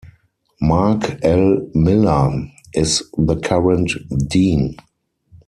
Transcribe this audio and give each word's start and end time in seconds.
Marc 0.59 1.19
L. 1.21 1.69
Miller 1.75 2.31
is 2.73 3.03
the 3.19 3.35
current 3.39 3.91
Dean. 4.27 4.75